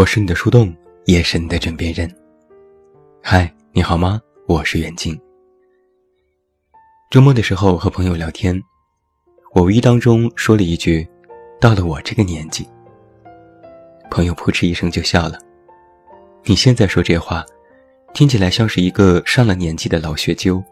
[0.00, 0.74] 我是你的树洞，
[1.04, 2.10] 也是你的枕边人。
[3.22, 4.18] 嗨，你好吗？
[4.46, 5.14] 我是远近。
[7.10, 8.58] 周末的时候和朋友聊天，
[9.52, 11.06] 我无意当中说了一句
[11.60, 12.66] ：“到了我这个年纪。”
[14.10, 15.38] 朋友扑哧一声就笑了。
[16.44, 17.44] 你现在说这话，
[18.14, 20.64] 听起来像是一个上了年纪的老学究，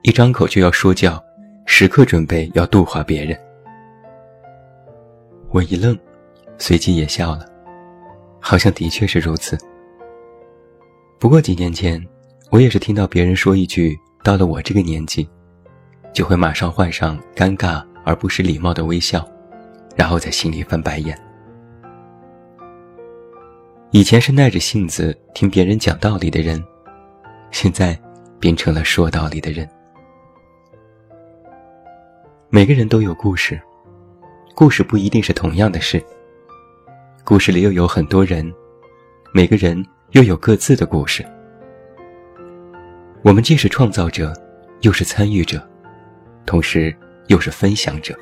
[0.00, 1.22] 一张口就要说教，
[1.66, 3.38] 时刻准备要度化别人。
[5.50, 5.94] 我一愣，
[6.56, 7.46] 随即也笑了。
[8.48, 9.58] 好像的确是如此。
[11.18, 12.00] 不过几年前，
[12.48, 15.28] 我也是听到别人说一句“到了我这个年纪”，
[16.14, 19.28] 就会马上换上尴尬而不失礼貌的微笑，
[19.96, 21.20] 然后在心里翻白眼。
[23.90, 26.64] 以前是耐着性子听别人讲道理的人，
[27.50, 28.00] 现在
[28.38, 29.68] 变成了说道理的人。
[32.48, 33.60] 每个人都有故事，
[34.54, 36.00] 故事不一定是同样的事。
[37.26, 38.54] 故事里又有很多人，
[39.34, 41.26] 每个人又有各自的故事。
[43.24, 44.32] 我们既是创造者，
[44.82, 45.60] 又是参与者，
[46.46, 46.96] 同时
[47.26, 48.16] 又是分享者。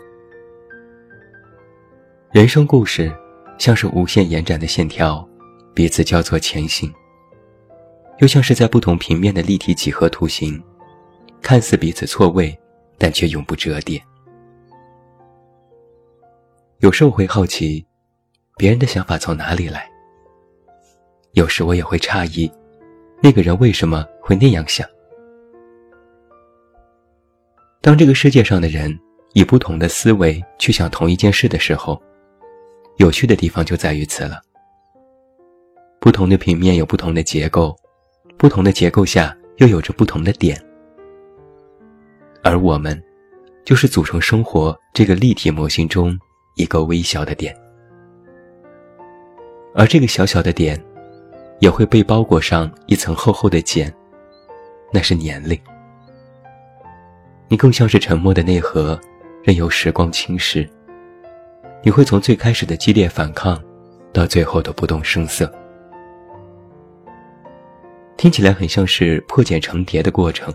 [2.33, 3.15] 人生故事
[3.59, 5.29] 像是无限延展的线条，
[5.75, 6.91] 彼此交错前行；
[8.21, 10.59] 又像是在不同平面的立体几何图形，
[11.43, 12.59] 看似彼此错位，
[12.97, 14.03] 但却永不折叠。
[16.79, 17.87] 有时候会好奇。
[18.57, 19.91] 别人的想法从哪里来？
[21.33, 22.51] 有时我也会诧异，
[23.21, 24.89] 那个人为什么会那样想？
[27.81, 28.97] 当这个世界上的人
[29.33, 32.01] 以不同的思维去想同一件事的时候，
[32.99, 34.41] 有趣的地方就在于此了。
[36.01, 37.77] 不同的平面有不同的结构，
[38.39, 40.57] 不同的结构下又有着不同的点，
[42.45, 43.03] 而我们，
[43.65, 46.17] 就是组成生活这个立体模型中
[46.55, 47.53] 一个微小的点。
[49.75, 50.81] 而这个小小的点，
[51.59, 53.93] 也会被包裹上一层厚厚的茧，
[54.93, 55.59] 那是年龄。
[57.49, 58.99] 你更像是沉默的内核，
[59.43, 60.69] 任由时光侵蚀。
[61.83, 63.61] 你会从最开始的激烈反抗，
[64.13, 65.53] 到最后的不动声色。
[68.17, 70.55] 听起来很像是破茧成蝶的过程，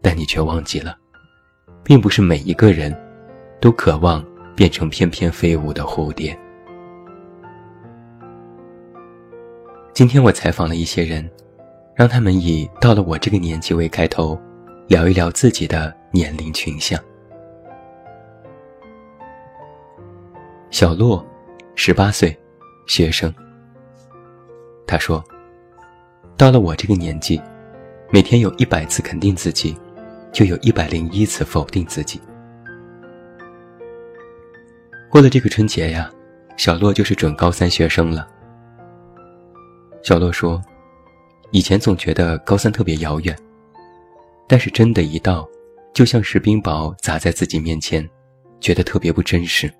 [0.00, 0.96] 但你却忘记了，
[1.82, 2.96] 并不是每一个人，
[3.60, 6.38] 都渴望变成翩翩飞舞的蝴蝶。
[9.94, 11.30] 今天我采访了一些人，
[11.94, 14.40] 让他们以“到了我这个年纪”为开头，
[14.88, 16.98] 聊一聊自己的年龄群像。
[20.70, 21.22] 小洛，
[21.74, 22.34] 十八岁，
[22.86, 23.30] 学生。
[24.86, 25.22] 他说
[26.38, 27.38] ：“到了我这个年纪，
[28.10, 29.76] 每天有一百次肯定自己，
[30.32, 32.18] 就有一百零一次否定自己。”
[35.10, 36.10] 过了这个春节呀，
[36.56, 38.26] 小洛就是准高三学生了。
[40.02, 40.60] 小洛说
[41.52, 43.38] ：“以前总觉得高三特别遥远，
[44.48, 45.48] 但是真的，一到，
[45.94, 48.08] 就像是冰雹砸在自己面前，
[48.60, 49.72] 觉得特别不真实。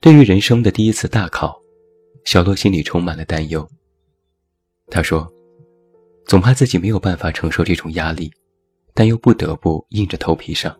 [0.00, 1.60] 对于人生的第一次大考，
[2.24, 3.68] 小洛心里充满了担忧。
[4.90, 5.30] 他说
[6.24, 8.32] ：‘总怕自己没有办法承受这种压力，
[8.94, 10.74] 但又不得不硬着头皮上。’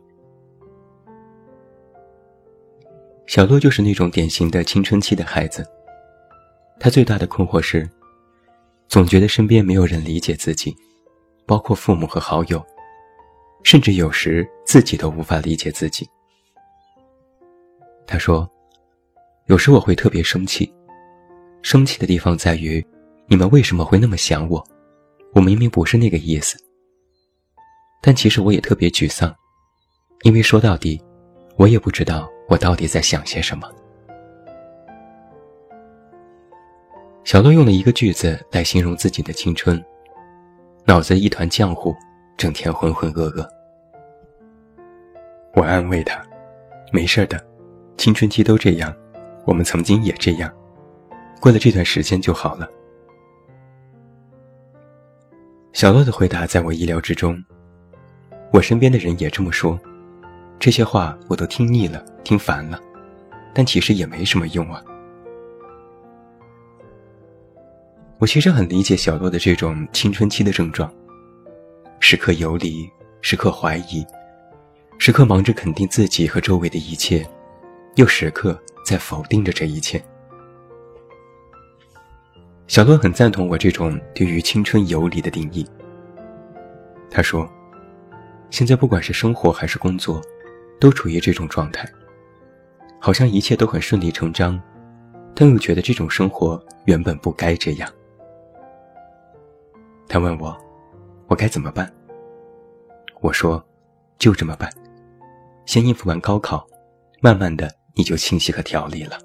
[3.26, 5.62] 小洛就是那种典型的青春期的孩子。”
[6.80, 7.88] 他最大的困惑是，
[8.88, 10.76] 总觉得身边没有人理解自己，
[11.44, 12.64] 包括父母和好友，
[13.64, 16.08] 甚至有时自己都无法理解自己。
[18.06, 18.48] 他说
[19.46, 20.72] ：“有时我会特别生气，
[21.62, 22.84] 生气的地方在于，
[23.26, 24.64] 你们为什么会那么想我？
[25.34, 26.56] 我明明不是那个意思。
[28.00, 29.34] 但其实我也特别沮丧，
[30.22, 31.02] 因为说到底，
[31.56, 33.68] 我也不知道我到底在想些什么。”
[37.28, 39.84] 小洛用了一个句子来形容自己的青春：
[40.86, 41.94] 脑子一团浆糊，
[42.38, 43.46] 整天浑浑噩噩。
[45.52, 46.26] 我安慰他
[46.90, 47.38] ：“没事的，
[47.98, 48.90] 青春期都这样，
[49.44, 50.50] 我们曾经也这样，
[51.38, 52.66] 过了这段时间就好了。”
[55.74, 57.44] 小洛的回答在我意料之中，
[58.54, 59.78] 我身边的人也这么说，
[60.58, 62.80] 这些话我都听腻了，听烦了，
[63.52, 64.82] 但其实也没什么用啊。
[68.20, 70.92] 我其实很理解小洛的这种青春期的症状，
[72.00, 74.04] 时刻游离，时刻怀疑，
[74.98, 77.24] 时刻忙着肯定自己和周围的一切，
[77.94, 80.02] 又时刻在否定着这一切。
[82.66, 85.64] 小洛很赞同我这种对于青春游离的定义。
[87.08, 87.48] 他说
[88.50, 90.20] ：“现在不管是生活还是工作，
[90.80, 91.88] 都处于这种状态，
[93.00, 94.60] 好像一切都很顺理成章，
[95.36, 97.88] 但又觉得这种生活原本不该这样。
[100.08, 100.56] 他问我，
[101.26, 101.92] 我该怎么办？
[103.20, 103.62] 我说，
[104.16, 104.72] 就这么办，
[105.66, 106.66] 先应付完高考，
[107.20, 109.18] 慢慢的你就清晰和条理了。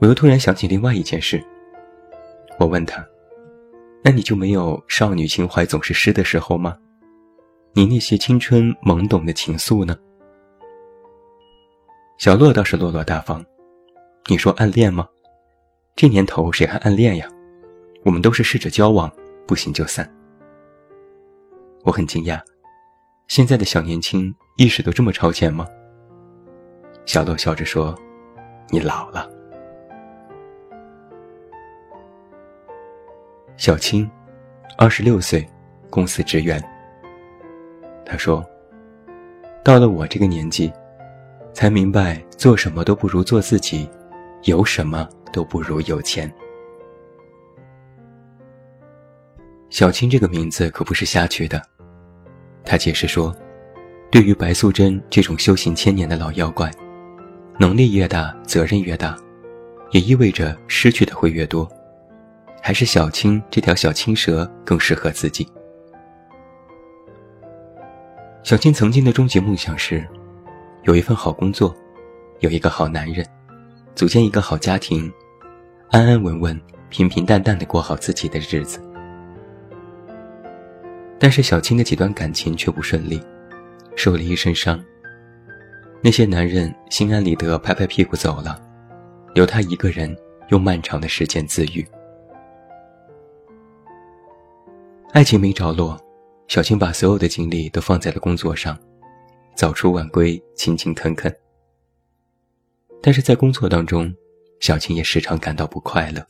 [0.00, 1.40] 我又突然想起另外一件事，
[2.58, 3.06] 我问他，
[4.02, 6.76] 那你就没有少女情怀总是诗的时候吗？
[7.74, 9.96] 你那些青春懵懂的情愫呢？
[12.16, 13.44] 小洛倒是落落大方，
[14.26, 15.08] 你说暗恋吗？
[15.94, 17.28] 这年头谁还暗恋呀？
[18.04, 19.10] 我们都是试着交往，
[19.46, 20.08] 不行就散。
[21.84, 22.40] 我很惊讶，
[23.28, 25.66] 现在的小年轻意识都这么超前吗？
[27.06, 27.96] 小豆笑着说
[28.70, 29.30] ：“你老了。”
[33.56, 34.08] 小青，
[34.76, 35.46] 二十六岁，
[35.90, 36.62] 公司职员。
[38.04, 38.44] 他说
[39.64, 40.72] ：“到了我这个年纪。”
[41.54, 43.90] 才明白，做什么都不如做自己，
[44.44, 46.32] 有什么都不如有钱。
[49.70, 51.62] 小青这个名字可不是瞎取的。
[52.64, 53.34] 他解释说，
[54.10, 56.70] 对于白素贞这种修行千年的老妖怪，
[57.58, 59.16] 能力越大，责任越大，
[59.90, 61.68] 也意味着失去的会越多。
[62.62, 65.46] 还是小青这条小青蛇更适合自己。
[68.42, 70.06] 小青曾经的终极梦想是。
[70.84, 71.74] 有一份好工作，
[72.38, 73.26] 有一个好男人，
[73.94, 75.12] 组建一个好家庭，
[75.90, 78.80] 安安稳稳、平平淡淡的过好自己的日子。
[81.18, 83.20] 但是小青的几段感情却不顺利，
[83.96, 84.82] 受了一身伤。
[86.00, 88.62] 那些男人心安理得拍拍屁股走了，
[89.34, 90.16] 留她一个人
[90.50, 91.84] 用漫长的时间自愈。
[95.12, 96.00] 爱情没着落，
[96.46, 98.78] 小青把所有的精力都放在了工作上。
[99.56, 101.34] 早出晚归，勤勤恳恳。
[103.02, 104.14] 但是在工作当中，
[104.60, 106.24] 小青也时常感到不快乐。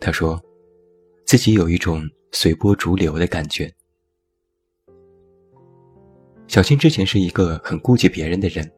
[0.00, 0.42] 她说，
[1.24, 3.72] 自己有一种随波逐流的感觉。
[6.48, 8.70] 小青之前是一个很顾及别人的人，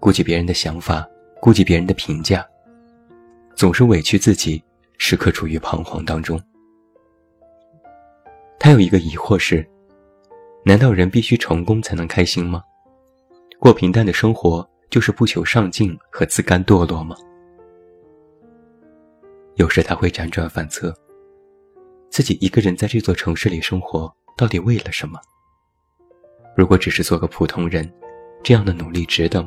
[0.00, 1.08] 顾及别人的想法，
[1.40, 2.44] 顾及别人的评价，
[3.54, 4.62] 总是委屈自己，
[4.98, 6.40] 时刻处于彷徨当中。
[8.58, 9.64] 他有一个疑惑是。
[10.66, 12.62] 难道人必须成功才能开心吗？
[13.58, 17.14] 过平淡的生活就是不求上进和自甘堕落吗？
[19.56, 20.90] 有时他会辗转反侧，
[22.14, 25.18] 自己一个人在这座城市里生活，到底为了什么？
[26.54, 27.92] 如果只是做个普通人，
[28.40, 29.44] 这样的努力值得？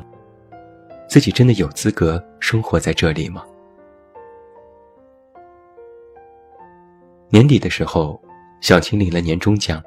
[1.08, 3.42] 自己真的有资格生活在这里吗？
[7.30, 8.22] 年底的时候，
[8.60, 9.82] 小青领了年终奖。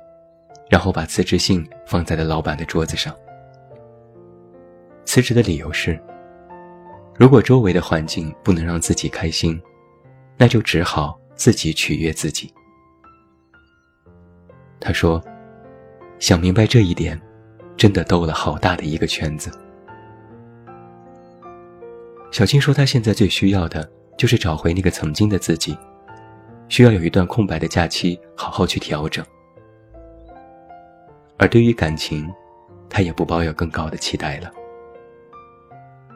[0.68, 3.16] 然后把辞职信放在了老板的桌子上。
[5.06, 6.02] 辞职的理由是：
[7.16, 9.62] 如果周围的环境不能让自己开心，
[10.36, 12.52] 那就只好自己取悦自己。
[14.82, 15.24] 他说
[16.20, 17.18] ：“想明白这一点，
[17.78, 19.52] 真的兜了好大的一个圈子。”
[22.32, 25.78] 小青说：“她现在最需要的就是找回那个曾经的自己，
[26.68, 29.24] 需要有一段空白的假期，好好去调整。”
[31.38, 32.28] 而对于感情，
[32.90, 34.52] 他也不抱有更高的期待了。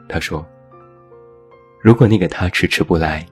[0.08, 0.44] 他说
[1.80, 3.24] ：“如果那个他迟迟不来，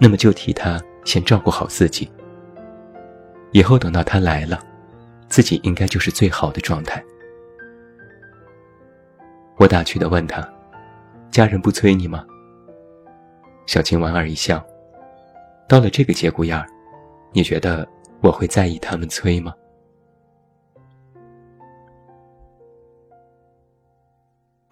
[0.00, 2.10] 那么就替他先照顾好自己。
[3.54, 4.58] 以后等到他来了，
[5.28, 7.00] 自己应该就是最好的状态。”
[9.56, 10.46] 我打趣的问他
[11.30, 12.26] ：“家人不催你吗？”
[13.66, 14.60] 小青莞尔一笑
[15.68, 16.66] ：“到了这个节骨眼儿，
[17.32, 17.88] 你觉得
[18.22, 19.54] 我会在意他们催吗？”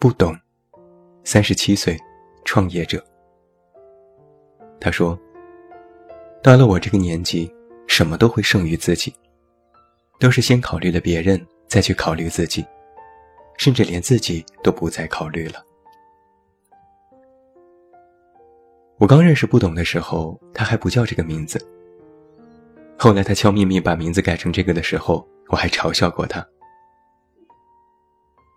[0.01, 0.37] 不懂，
[1.23, 1.97] 三十七岁，
[2.45, 3.01] 创业者。
[4.81, 5.17] 他说
[6.43, 7.49] ：“到了我这个年纪，
[7.92, 9.14] 什么都会胜于自己，
[10.18, 12.64] 都是先考虑了别人，再去考虑自己，
[13.58, 15.62] 甚至连自己都不再考虑了。”
[18.96, 21.61] 我刚认识不懂的时候，他还不叫这个名字。
[22.99, 26.42] 后来他悄咪咪把名字改成这个的时候，我还嘲笑过他。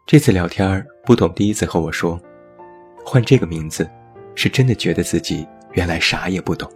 [0.08, 2.18] 这次聊天不懂第一次和我说，
[3.04, 3.86] 换这个名字，
[4.34, 6.72] 是真的觉得自己原来啥也不懂。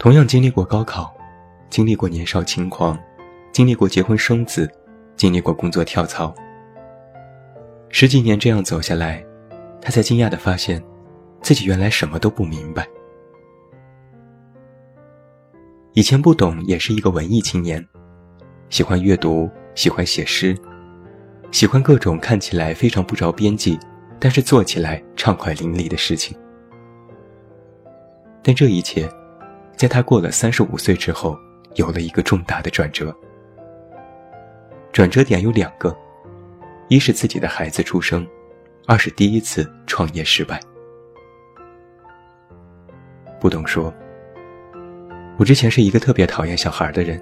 [0.00, 1.14] 同样经历过高考，
[1.68, 2.98] 经历过年少轻狂，
[3.52, 4.66] 经历过结婚生子，
[5.14, 6.34] 经历过工作跳槽，
[7.90, 9.22] 十几年这样走下来，
[9.78, 10.82] 他才惊讶的发现，
[11.42, 12.88] 自己原来什么都不明白。
[15.92, 17.86] 以前不懂，也是一个文艺青年，
[18.70, 20.56] 喜欢阅读，喜欢写诗。
[21.50, 23.78] 喜欢各种看起来非常不着边际，
[24.18, 26.34] 但是做起来畅快淋漓的事情。
[28.42, 29.06] 但这一切，
[29.80, 31.38] 在他过了三十五岁之后，
[31.76, 33.16] 有了一个重大的转折。
[34.92, 35.96] 转折点有两个，
[36.88, 38.28] 一是自己的孩子出生，
[38.86, 40.60] 二是第一次创业失败。
[43.40, 43.90] 不懂说，
[45.38, 47.18] 我之前是一个特别讨厌小孩的人，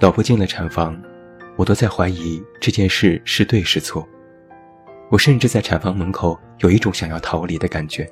[0.00, 1.00] 老婆进了产房，
[1.54, 4.04] 我都在怀疑这件事是对是错。
[5.08, 8.10] 我甚至在产房门口有一种想要逃离的感觉。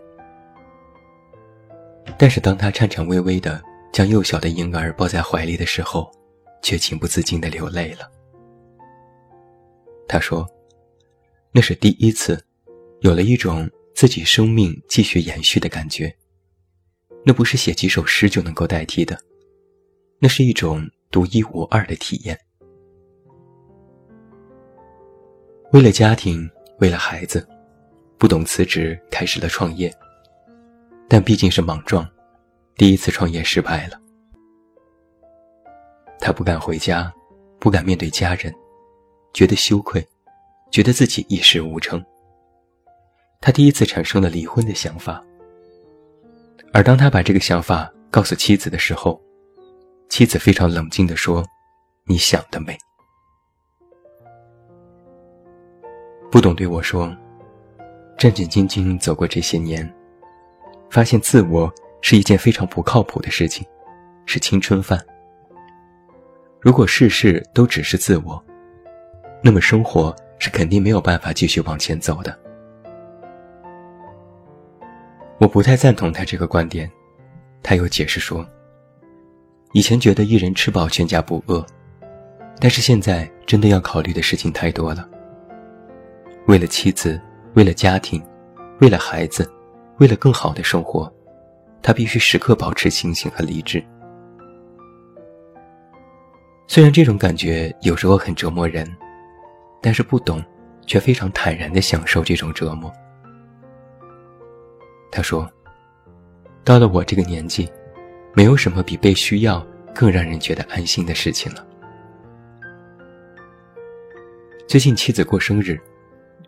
[2.19, 6.11] 但是当他颤颤巍巍的将幼小的婴儿抱在怀里的时候，
[6.63, 8.11] 却情不自禁的流泪了。
[10.09, 10.49] 他说
[11.53, 12.43] ：“那是第一次，
[13.01, 16.15] 有了一种自己生命继续延续的感觉。
[17.25, 19.19] 那不是写几首诗就能够代替的，
[20.19, 22.39] 那是一种独一无二的体验。
[25.73, 27.49] 为了家庭，为了孩子，
[28.19, 29.93] 不懂辞职，开始了创业。
[31.09, 32.09] 但毕竟是莽撞，
[32.77, 34.01] 第一次创业失败了。
[36.19, 37.13] 他不敢回家，
[37.59, 38.53] 不敢面对家人。”
[39.33, 40.07] 觉得羞愧，
[40.71, 42.05] 觉得自己一事无成。
[43.41, 45.25] 他第一次产生了离婚的想法，
[46.71, 49.19] 而当他把这个想法告诉妻子的时候，
[50.11, 51.43] 妻子非常冷静地说
[52.05, 52.77] ：“你想得美。”
[56.31, 57.07] 不懂对我说
[58.19, 59.91] ：“战战兢兢走过这些年，
[60.93, 61.73] 发现自我
[62.03, 63.67] 是一件非常不靠谱的事情，
[64.27, 65.03] 是青春饭。
[66.61, 68.45] 如果事事都只是自我。”
[69.43, 72.39] 那么生活是肯定没有办法继续往前走的。
[75.39, 76.89] 我不太赞同他这个观点，
[77.63, 78.47] 他又解释说
[79.73, 81.65] ：“以前觉得一人吃饱全家不饿，
[82.61, 85.09] 但是现在真的要考虑的事情太多了。
[86.47, 87.19] 为了妻子，
[87.55, 88.23] 为了家庭，
[88.81, 89.51] 为了孩子，
[90.03, 91.09] 为了更好的生活，
[91.81, 93.81] 他必须时刻保持清醒和理智。
[96.67, 98.85] 虽然这种感觉有时候很折磨人。”
[99.85, 100.41] 但是不懂，
[100.87, 102.89] 却非常坦然地享受这种折磨。
[105.11, 105.51] 他说
[106.63, 107.69] ：“到了我这个年纪，
[108.33, 111.67] 没有什么比被需要更让人觉得安心的事情了。”
[114.69, 115.77] 最近妻子过生日，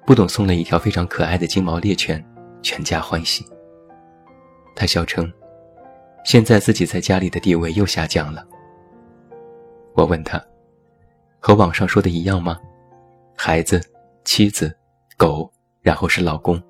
[0.07, 2.25] 不懂送了一条非常可爱的金毛猎犬，
[2.65, 3.47] 全家欢喜。
[4.75, 5.33] 他笑称
[6.27, 8.45] ：“现在自己在家里的地位又下降了。”
[9.95, 10.45] 我问他
[11.39, 12.59] ：“和网上说的一样吗？”
[13.37, 13.81] 孩子、
[14.25, 14.77] 妻子、
[15.17, 15.49] 狗，
[15.81, 16.61] 然后是老公。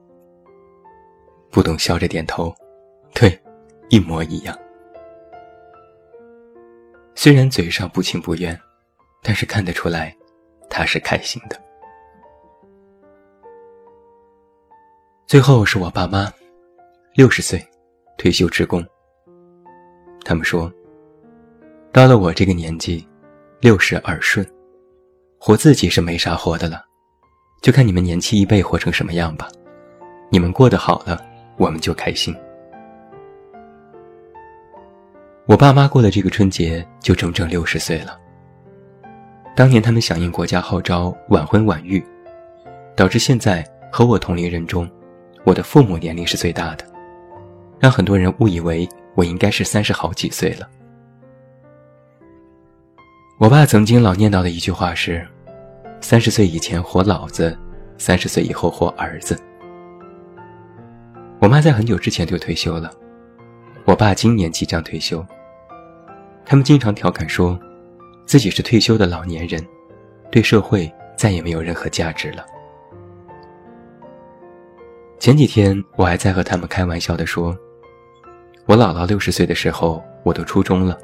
[1.50, 2.52] 不懂笑着点头，
[3.14, 3.40] 对，
[3.88, 4.58] 一模一样。
[7.14, 8.58] 虽然嘴上不情不愿，
[9.22, 10.14] 但是看得出来，
[10.68, 11.58] 他是开心的。
[15.34, 16.32] 最后是我爸妈，
[17.12, 17.60] 六十岁，
[18.16, 18.86] 退休职工。
[20.24, 20.72] 他们说，
[21.90, 23.04] 到了我这个年纪，
[23.60, 24.46] 六十耳顺。
[25.36, 26.84] 活自己是没啥活的了，
[27.62, 29.48] 就看你们年轻一辈活成什么样吧。
[30.30, 31.20] 你们过得好了，
[31.56, 32.32] 我们就开心。
[35.46, 38.16] 我爸妈过了这个春节就整整六十岁了。
[39.56, 42.00] 当年他们响应国家号召晚婚晚育，
[42.94, 44.88] 导致现在和我同龄人中，
[45.44, 46.84] 我的父母年龄是最大的，
[47.78, 50.68] 让很多人误以为我应该是三十好几岁了。
[53.38, 55.26] 我爸曾经老念叨的一句话是。
[56.00, 57.56] 三十岁以前活老子，
[57.96, 59.40] 三十岁以后活儿子。
[61.40, 62.92] 我妈在很久之前就退休了，
[63.86, 65.24] 我爸今年即将退休。
[66.44, 67.58] 他们经常调侃说，
[68.26, 69.66] 自己是退休的老年人，
[70.30, 72.44] 对社会再也没有任何价值了。
[75.24, 77.56] 前几天我还在和他们开玩笑的说，
[78.66, 80.98] 我姥姥六十岁的时候我都初中了，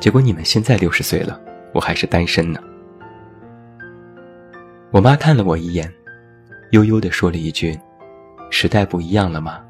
[0.00, 1.38] 结果你们现在六十岁了，
[1.74, 2.58] 我还是单身呢。
[4.90, 5.92] 我妈看了我一眼，
[6.70, 7.78] 悠悠地说了一句
[8.48, 9.62] ：“时代不一样了吗？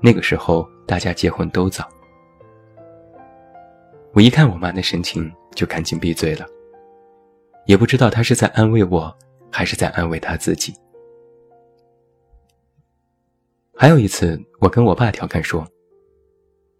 [0.00, 1.84] 那个时候大家结婚都早。”
[4.14, 6.46] 我一看我妈那神情，就赶紧闭嘴了。
[7.64, 9.12] 也不知道她是在安慰我，
[9.50, 10.72] 还是在安慰她自己。
[13.78, 15.66] 还有一次，我跟我爸调侃说：“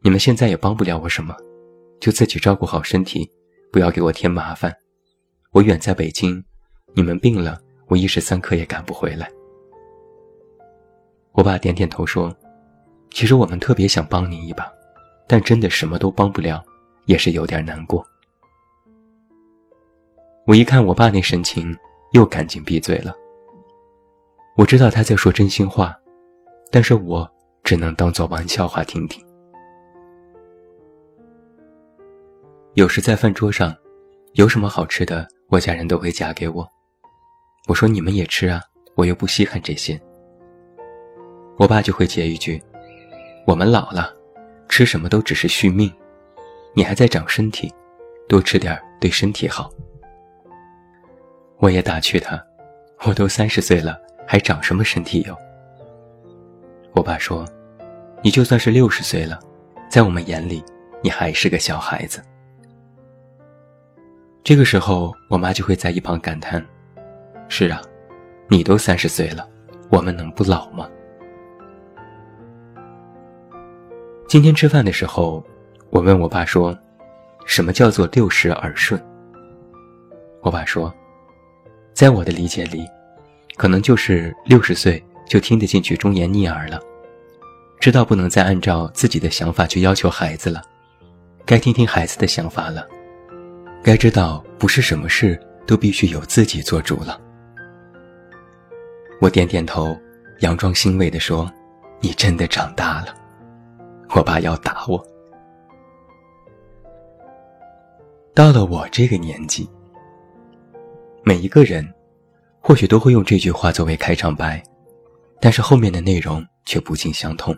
[0.01, 1.37] 你们现在也帮不了我什么，
[2.01, 3.31] 就自己照顾好身体，
[3.71, 4.75] 不要给我添麻烦。
[5.53, 6.43] 我远在北京，
[6.95, 9.31] 你们病了。”我一时三刻也赶不回来。
[11.31, 12.35] 我爸点点头说
[13.13, 14.69] ：“其实我们特别想帮你一把，
[15.29, 16.65] 但真的什么都帮不了，
[17.05, 18.05] 也是有点难过。”
[20.49, 21.77] 我一看我爸那神情，
[22.11, 23.15] 又赶紧闭嘴了。
[24.57, 25.97] 我知道他在说真心话，
[26.71, 27.29] 但是我
[27.63, 29.25] 只能当做玩笑话听听。
[32.75, 33.75] 有时在饭桌上，
[34.35, 36.69] 有什么好吃的，我家人都会夹给我。
[37.69, 38.61] 我说你们也吃啊，
[38.95, 39.99] 我又不稀罕这些。
[41.57, 42.63] 我爸就会接一句
[43.47, 44.15] ：“我们老了，
[44.69, 45.91] 吃什么都只是续命，
[46.75, 47.73] 你还在长身体，
[48.29, 49.71] 多吃点对身体好。”
[51.59, 52.39] 我也打趣他
[53.09, 55.35] ：“我都三十岁了，还长什么身体哟？”
[56.97, 57.45] 我爸说
[58.25, 59.39] ：“你就算是六十岁了，
[59.87, 60.65] 在我们眼里，
[61.03, 62.23] 你还是个小孩子。”
[64.43, 66.65] 这个时候，我妈就会在一旁感叹
[67.49, 67.83] ：“是啊，
[68.49, 69.47] 你都三十岁了，
[69.91, 70.89] 我们能不老吗？”
[74.27, 75.45] 今天吃饭的时候，
[75.91, 76.75] 我问我爸说
[77.45, 78.99] ：“什么叫做六十耳顺？”
[80.41, 80.91] 我爸说
[81.93, 82.87] ：“在我的理解里，
[83.55, 86.81] 可能就是六十岁就听得进去忠言逆耳了，
[87.81, 90.63] 知道不能再按照自己的想法去要求孩子了，
[91.45, 92.87] 该听听孩子的想法了，
[93.83, 97.21] 该知道不是什么事都必须由自己做主了。”
[99.21, 99.97] 我点点头，
[100.41, 101.51] 佯装欣慰地说
[102.01, 103.15] ：“你真的长大了。”
[104.15, 105.05] 我爸要打我。
[108.35, 109.69] 到了我这个年纪，
[111.25, 111.87] 每一个人
[112.61, 114.63] 或许都会用这句话作为开场白，
[115.41, 117.57] 但是后面的内容却不尽相同。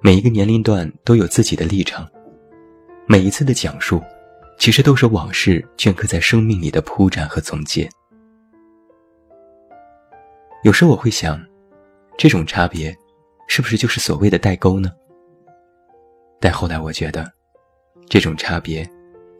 [0.00, 2.08] 每一个年龄段都有自己的立场，
[3.06, 4.02] 每一次的讲述，
[4.58, 7.88] 其实都是往事镌刻在生命里的铺展和总结。
[10.64, 11.40] 有时我会想，
[12.16, 12.96] 这种差别。
[13.48, 14.90] 是不是就是所谓的代沟呢？
[16.40, 17.30] 但后来我觉得，
[18.08, 18.88] 这种差别，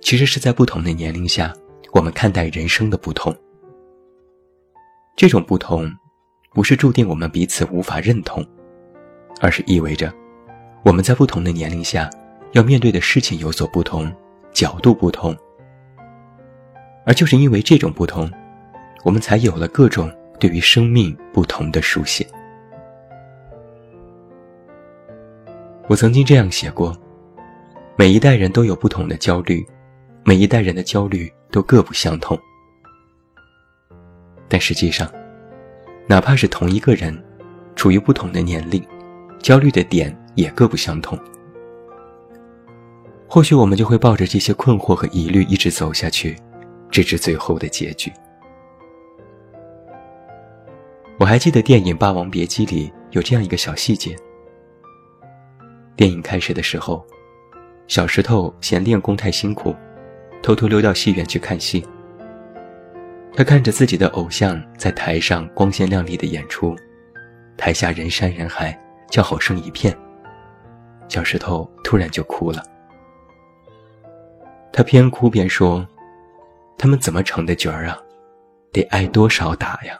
[0.02, 1.50] 其实是在不同的年龄下，
[1.94, 3.34] 我们看待人生的不同。
[5.16, 5.90] 这种不同，
[6.54, 8.44] 不是注定我们彼此无法认同，
[9.40, 10.12] 而是意味着，
[10.84, 12.10] 我们在不同的年龄下，
[12.52, 14.12] 要面对的事情有所不同，
[14.52, 15.36] 角度不同。
[17.04, 18.30] 而就是因为这种不同，
[19.02, 22.26] 我们才有了各种对于生命不同的书写。
[25.88, 26.96] 我曾经这样写过：
[27.96, 29.66] 每一代人都有不同的焦虑，
[30.22, 32.38] 每一代人的焦虑都各不相同。
[34.48, 35.10] 但实际上，
[36.06, 37.16] 哪怕是同一个人，
[37.74, 38.84] 处于不同的年龄，
[39.40, 41.18] 焦虑的点也各不相同。
[43.26, 46.36] 或许我们就会抱着这些困惑和疑虑一直走下去，
[46.90, 48.12] 直至最后的结局。
[51.18, 54.14] 我还记得电影《霸王别姬》里有这样一个小细节。
[55.96, 57.06] 电影开始的时候，
[57.86, 59.74] 小石头嫌练功太辛苦，
[60.42, 61.82] 偷偷溜到戏院去看戏。
[63.34, 66.76] 他看着自己的偶像在台上光鲜亮丽的演出，
[67.56, 69.96] 台下人山人海，叫好声一片。
[71.08, 72.62] 小石头突然就哭了。
[74.72, 75.86] 他边哭边说
[76.78, 77.98] ：“他们怎么成的角儿啊？
[78.72, 79.98] 得挨多少打呀？”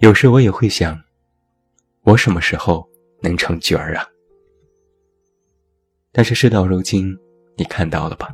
[0.00, 0.98] 有时我也会想，
[2.02, 2.86] 我什么时候？
[3.20, 4.06] 能成角儿啊！
[6.12, 7.16] 但是事到如今，
[7.56, 8.30] 你看到了吧？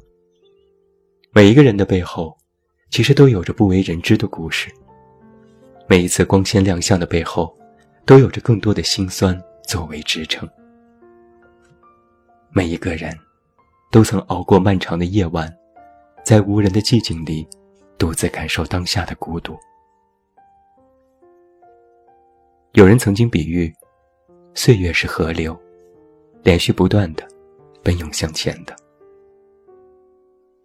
[1.33, 2.37] 每一个人的背后，
[2.91, 4.69] 其实都有着不为人知的故事。
[5.87, 7.57] 每一次光鲜亮相的背后，
[8.05, 10.49] 都有着更多的辛酸作为支撑。
[12.51, 13.17] 每一个人，
[13.93, 15.49] 都曾熬过漫长的夜晚，
[16.25, 17.47] 在无人的寂静里，
[17.97, 19.57] 独自感受当下的孤独。
[22.73, 23.73] 有人曾经比喻。
[24.53, 25.57] 岁月是河流，
[26.43, 27.23] 连续不断的
[27.85, 28.75] 奔涌向前的。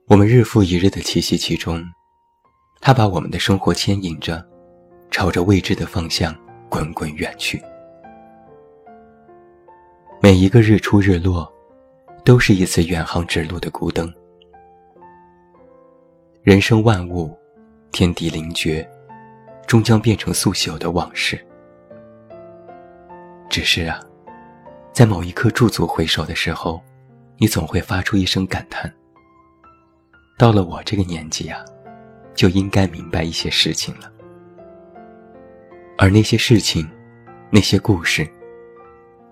[0.07, 1.83] 我们日复一日的栖息其中，
[2.79, 4.45] 它把我们的生活牵引着，
[5.09, 6.35] 朝着未知的方向
[6.69, 7.59] 滚滚远去。
[10.21, 11.51] 每一个日出日落，
[12.23, 14.13] 都是一次远航之路的孤灯。
[16.43, 17.35] 人生万物，
[17.91, 18.87] 天地灵绝，
[19.65, 21.43] 终将变成速朽的往事。
[23.49, 23.99] 只是啊，
[24.93, 26.79] 在某一刻驻足回首的时候，
[27.37, 28.93] 你总会发出一声感叹。
[30.37, 31.63] 到了我这个年纪啊，
[32.33, 34.11] 就应该明白一些事情了。
[35.97, 36.85] 而那些事情，
[37.49, 38.29] 那些故事，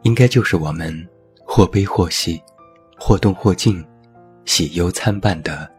[0.03, 1.07] 应该就是我们
[1.45, 2.41] 或悲或喜，
[2.97, 3.85] 或动或静，
[4.45, 5.69] 喜忧参半的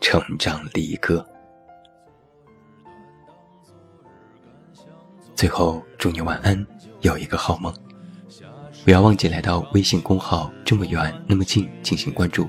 [0.00, 1.24] 成长离歌。
[5.36, 6.66] 最后，祝你晚安，
[7.02, 7.72] 有一个好梦。
[8.84, 12.48] 不要忘记来到微信公号“这么远那么近”进行关注，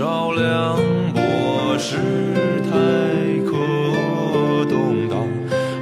[0.00, 0.78] 凉
[1.12, 1.96] 薄世
[2.64, 2.70] 态
[3.44, 3.50] 可
[4.64, 5.28] 动荡，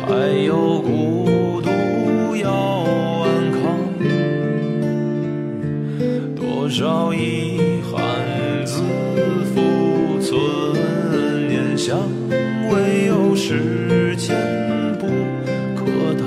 [0.07, 1.71] 还有孤独
[2.37, 2.51] 要
[3.23, 3.59] 安康。
[6.35, 8.83] 多少遗憾自
[9.55, 11.97] 负存念想，
[12.73, 14.35] 唯有时间
[14.99, 15.07] 不
[15.77, 15.87] 可
[16.19, 16.27] 挡。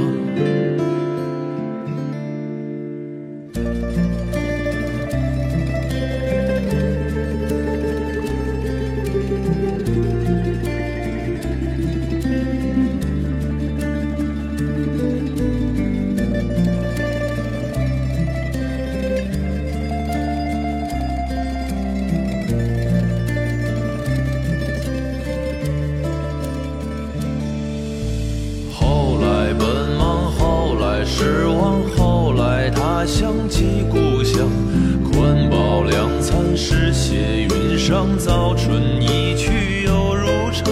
[38.17, 40.63] 早春一去又如常，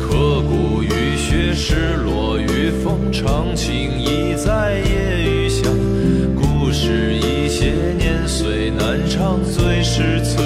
[0.00, 5.72] 刻骨雨雪，失落与风，长情已在夜雨香。
[6.34, 10.38] 故事一些年岁难唱，最是此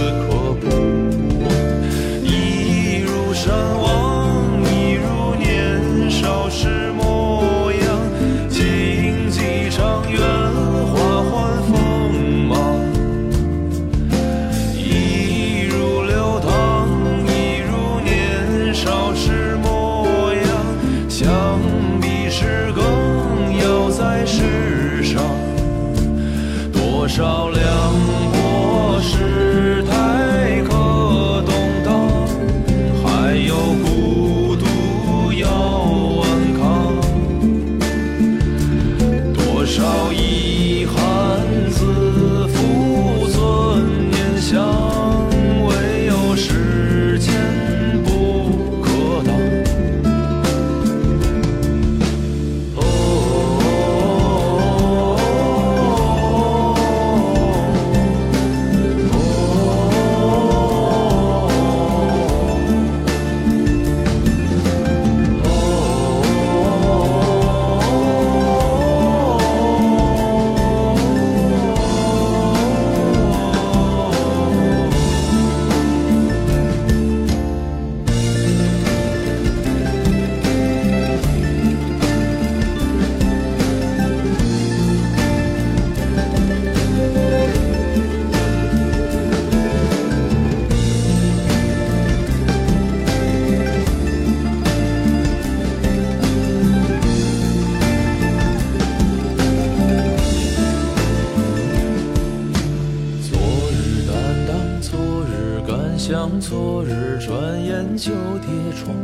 [108.04, 108.10] 旧
[108.40, 108.96] 叠窗，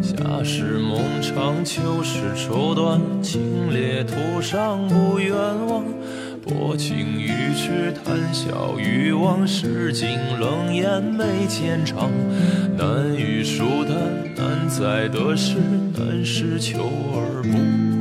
[0.00, 5.34] 夏时梦长，秋时愁短，清冽途上不远
[5.66, 5.82] 望，
[6.40, 12.08] 薄情于痴，谈笑于往事，尽冷眼眉间长。
[12.78, 13.96] 难与疏淡，
[14.36, 15.56] 难在得失，
[15.98, 16.78] 难是求
[17.12, 17.93] 而不。